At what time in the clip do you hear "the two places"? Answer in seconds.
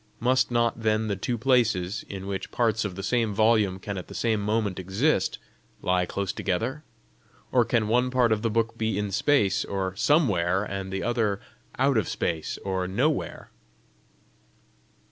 1.09-2.03